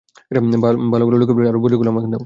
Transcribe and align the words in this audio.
ভালোগুলা 0.93 1.17
লুকিয়ে 1.19 1.35
ফেলো 1.37 1.49
আর 1.51 1.57
বুড়ি 1.63 1.75
গুলা 1.79 1.89
আমাকে 1.93 2.07
দাও! 2.07 2.19